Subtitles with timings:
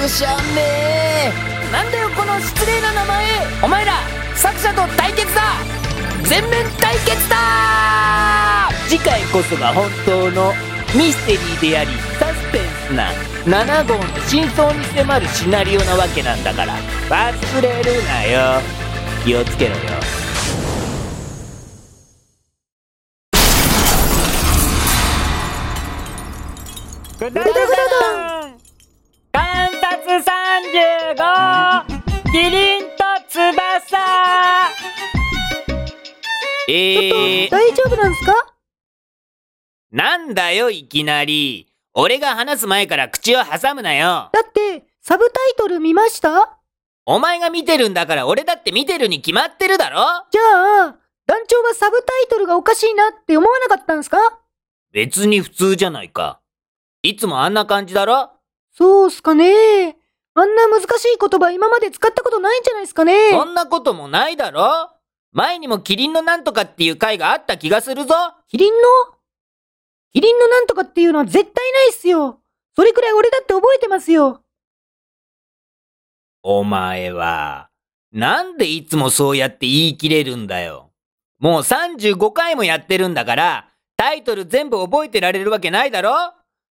[0.00, 1.32] くしゃめ
[1.72, 3.26] なんだよこの失礼な名前。
[3.62, 3.94] お前ら
[4.36, 5.42] 作者と対決だ。
[6.22, 8.70] 全面対決だ。
[8.88, 10.52] 次回こそが本当の
[10.94, 13.10] ミステリーでありサスペンスな
[13.44, 16.74] 7号の真相に迫るシナリオなわけなんだから。
[17.08, 18.62] 忘れるなよ。
[19.24, 19.80] 気をつけろよ。
[27.18, 28.37] ぐだぐだ
[30.08, 31.84] 35
[32.32, 32.88] キリンと
[33.28, 33.98] 翼。
[36.66, 38.32] えー、大丈夫なんすか？
[39.92, 41.70] なんだよいきなり。
[41.92, 44.30] 俺が話す前から口を挟むなよ。
[44.32, 46.58] だって、サブタイトル見ました？
[47.04, 49.98] お前が見てるんだから俺だって見てるに決まってるだろ。
[50.30, 50.42] じゃ
[50.86, 54.38] あ、団長はサブタイトルがおかしいなって思わなかったんすか？
[54.92, 56.40] 別に普通じゃないか。
[57.02, 58.30] いつもあんな感じだろ？
[58.72, 59.96] そうっすかね
[60.34, 60.88] あんな難しい
[61.20, 64.90] 言葉今まで使ったことないんじゃないですかねそんなこともないだろ？
[65.32, 68.14] 前にもキリンのなんとかっていう回があった気がするぞ
[68.48, 68.78] キリンの？
[70.12, 72.40] キリンのなんとかっていうのは絶対ないっすよ。
[72.74, 74.42] それくらい俺だって覚えてますよ。
[76.42, 77.68] お前は、
[78.10, 80.92] なんでいつもそうやって言い切れるんだよ。
[81.40, 86.32] もう35回もやってるんだから、タイトル全部覚えてられるわけないだろ？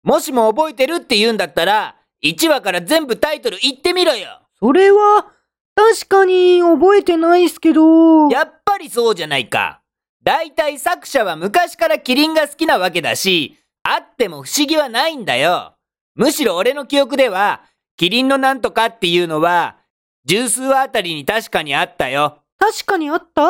[0.05, 5.27] もしも覚えてるって言うんだったら、1話から全部タイトル言ってみろよそれは、
[5.75, 8.29] 確かに覚えてないっすけど。
[8.31, 9.81] やっぱりそうじゃないか。
[10.25, 15.77] だいたい作者は昔からキリンが好きなわけだし、あっても不思議はないんだよ。
[16.17, 17.63] むしろ俺の記憶では、
[17.97, 19.77] キリンのなんとかっていうのは、
[20.25, 22.43] 十数話あたりに確かにあったよ。
[22.59, 23.43] 確かにあった？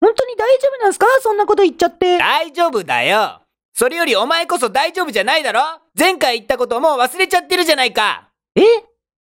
[0.00, 1.06] 本当に大丈夫なんすか？
[1.20, 2.18] そんなこと言っちゃって。
[2.18, 3.41] 大丈夫だよ。
[3.74, 5.60] それよりお前こそ大丈夫じゃないだろ？
[5.98, 8.30] 前回言ったこともう忘れちゃってるじゃないか。
[8.54, 8.62] え？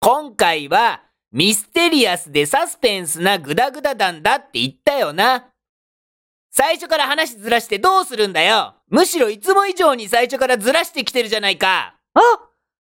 [0.01, 5.47] 今回は、ミステリアスでサスペンスなグダグダ団だって言ったよな。
[6.51, 12.21] 最初から話ずらしてどうするんだよむしろいつも以上に最初からずらしてきてるじゃないかあ、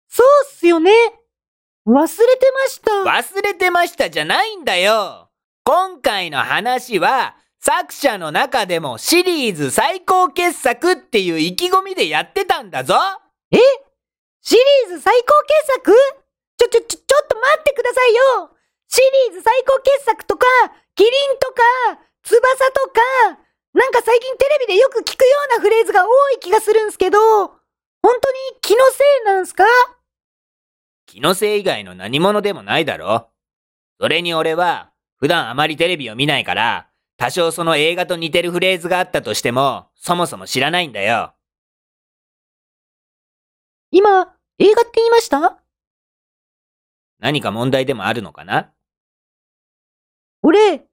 [0.08, 0.90] そうっすよね。
[1.86, 2.90] 忘れてました。
[3.08, 5.28] 忘れてましたじゃないんだよ
[5.64, 12.96] 今回の話は、作者の中でもシリーズ最高傑作っていう意気込みでやってたんだぞ。
[13.52, 13.58] え？
[14.40, 15.94] シリーズ最高傑作？
[16.58, 18.50] ちょ、ちょ、ちょ、ちょっと待ってくださいよ。
[18.88, 20.44] シリーズ最高傑作とか、
[20.96, 21.62] キリンとか、
[22.24, 22.40] 翼
[22.72, 23.00] とか、
[23.74, 27.56] なんか最近テレビでよく聞くようなフレーズが多い気がするんすけど、本
[28.02, 28.18] 当に
[28.60, 29.64] 気のせいなんすか？
[31.06, 33.30] 気のせい以外の何者でもないだろ。
[34.00, 34.90] それに俺は、
[35.20, 36.88] 普段あまりテレビを見ないから、
[37.22, 41.32] 多少その映画と似てるフレーズがあったとしても、そもそも知らないんだよ。
[43.92, 45.62] 今、映画って言いました？
[47.20, 48.72] 何か問題でもあるのかな？
[50.42, 50.84] 俺、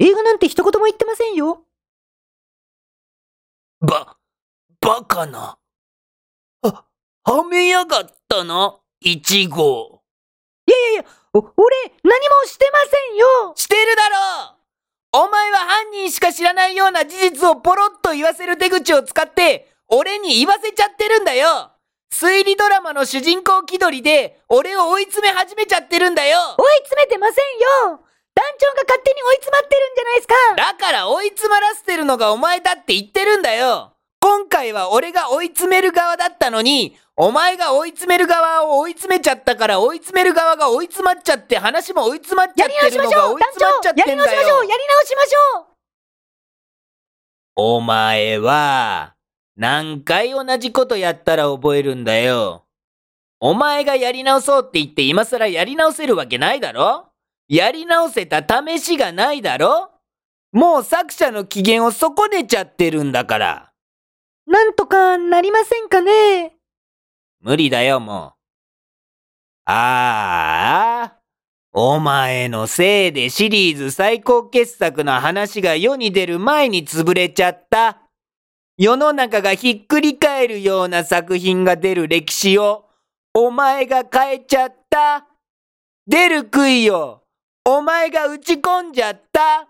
[0.00, 1.62] 映画なんて一言も言ってませんよ。
[3.78, 4.16] ば、
[4.80, 5.56] バカな。
[6.62, 6.84] は、
[7.22, 10.02] はめやがったな、一号。
[10.66, 14.55] いやいやいや、お俺、何もしてませんよしてるだろう
[15.16, 21.70] お前は犯人しか知らないような事実をポロッと言わせる手口を使って、俺に言わせちゃってるんだよ。
[22.12, 26.38] 推理ドラマの主人公気取りで、俺を追い詰め始めちゃってるんだよ。
[26.58, 28.00] 追い詰めてませんよ。
[28.34, 30.34] 団長が勝手に追い詰まってるんじゃないですか。
[30.54, 44.64] だから追い詰まらせてるのがお前だって言ってるんだよ今回は俺が追い詰める側だったのに、お前が追い詰める側を追い詰めちゃったから追い詰める側が追い詰まっちゃって話も追い詰まっちゃやってるのり直しましょが追い詰う団長まっちゃってんだやり直しましょう！
[44.64, 45.66] よやり直しましょう！
[47.56, 49.14] お前は、
[49.56, 52.64] 何回同じことやったら覚えるんだよ。
[53.40, 57.06] お前がやり直そうって言って今更やり直せるわけないだろ？
[57.48, 59.90] やり直せた試しがないだろ？
[60.52, 63.65] もう作者の機嫌を損ねちゃってるんだから。
[64.46, 66.56] なんとかなりませんかね？
[67.40, 69.70] 無理だよ、もう。
[69.70, 71.16] ああ、
[71.72, 78.02] お前のせいでシリーズ最高傑作の話が世に出る前に潰れちゃった。
[78.78, 82.88] 世の中がひっくり返るような作品が出る歴史を、
[83.34, 85.26] お前が変えちゃった。
[86.06, 87.24] 出る杭よ、
[87.64, 89.68] お前が打ち込んじゃった。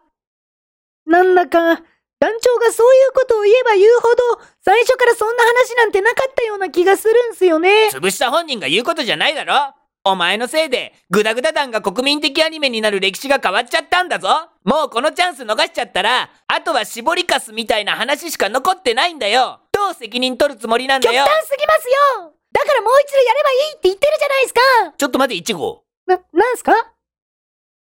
[1.06, 1.82] なんだか、
[2.18, 4.08] 団長がそういうことを言えば言うほ
[4.38, 7.88] ど、最初からそんな話なんてなかったような気がするんすよね。
[7.92, 9.74] 潰した本人が言うことじゃないだろ。
[10.04, 14.28] お前のせいで、グダグダ団が国民的アニメになる歴史が変わっちゃったんだぞ。
[14.64, 19.60] もうこのチャンス逃しちゃったら、あとは絞りかすみたいな話しか残ってないんだよ。
[19.72, 21.24] どう責任取るつもりなんだよ。
[21.24, 21.88] 極端すぎます
[22.20, 22.32] よ。
[22.52, 24.60] だからもう一度やればいいって言ってるじゃないですか。
[24.96, 25.84] ちょっと待て、一号。
[26.06, 26.72] な、なんすか？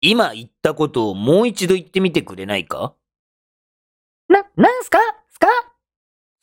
[0.02, 2.96] 今言ったことをもう一度言ってみてくれないか
[4.30, 4.98] な、なんすか
[5.30, 5.48] すか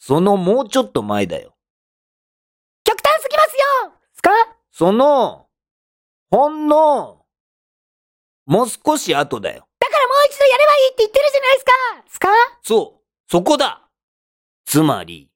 [0.04, 1.54] そのもうちょっと前だよ。
[2.82, 3.52] 極端すぎます
[3.86, 4.30] よすか？
[4.72, 5.46] その、
[6.28, 7.24] ほんの、
[8.44, 9.68] もう少し後だよ。
[9.78, 11.70] だからもう一度やればいいって言ってるじゃないですか
[12.08, 12.28] すか？
[12.62, 13.88] そう、そこだ
[14.64, 15.30] つまり、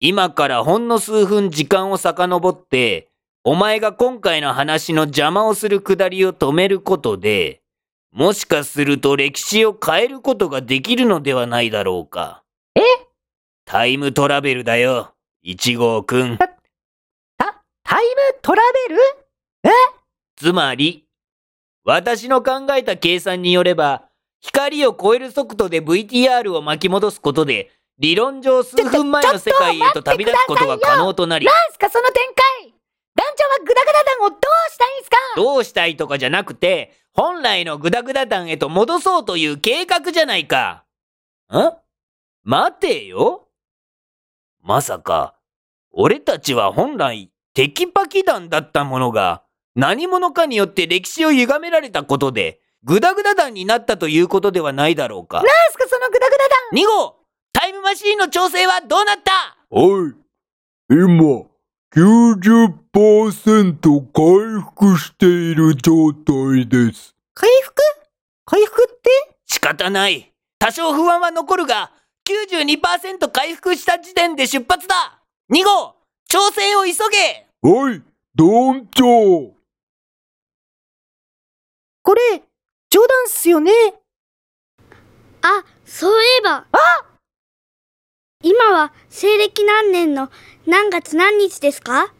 [0.00, 3.10] 今からほんの数分時間を遡って、
[3.44, 7.60] お前が今回の話の邪魔をするくだりを止めることで、
[8.10, 12.42] もしかすると歴史を変えることができるのではないだろうか。
[13.68, 16.38] えタイムトラベルだよ、一号くん。
[16.38, 16.48] た、
[17.82, 19.00] タイムトラベル？
[20.36, 21.04] つまり、
[21.84, 24.04] 私の考えた計算によれば、
[24.40, 32.14] 光を超える速度で VTR を巻き戻すことで、理論上数分前の世界へと旅立つことが可能となり、なんすかその展
[32.62, 32.72] 開？
[33.16, 35.16] 団長はグダグダ団をどうしたいんすか？
[35.36, 40.84] どうしたいとかじゃなくて、本来のグダグダ団へと戻そうという計画じゃないか。
[41.50, 41.56] ん？
[42.44, 43.45] 待てよ。
[44.66, 45.36] まさか、
[45.92, 49.44] 俺たちは本来テキパキ団だったものが、
[49.76, 55.36] 何者かによって歴史を歪められたことで、グダグダ団になったということではないだろうか。
[55.36, 57.20] なんすかそのグダグダ団2号
[57.52, 59.56] タイムマシーンの調整はどうなった？
[59.70, 60.14] はい。
[60.90, 61.44] 今、
[61.94, 67.14] 90%回復している状態です。
[67.34, 67.80] 回復？
[68.44, 69.10] 回復って？
[69.46, 70.32] 仕方ない。
[70.58, 71.92] 多少不安は残るが、
[72.26, 75.20] 92%回復した時点で出発だ
[75.52, 75.94] !2 号
[76.28, 78.02] 調整を急げはい、
[78.34, 79.54] 団長。
[82.02, 82.42] これ、
[82.90, 83.70] 冗談っすよね
[85.42, 86.66] あ、そういえば。
[88.42, 90.30] 今は西暦何年の
[90.66, 92.12] 何月何日ですか？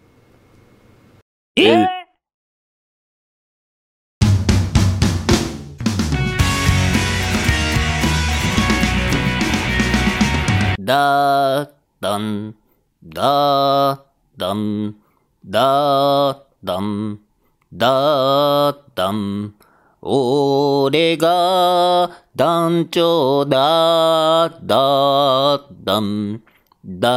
[1.56, 2.05] え
[10.86, 12.54] だーだん、
[13.02, 14.00] だー
[14.36, 14.94] だん、
[15.44, 17.18] だーだん、
[17.72, 19.54] だーだん。
[20.02, 26.40] 俺が団長だーだーだん、
[26.84, 27.08] だ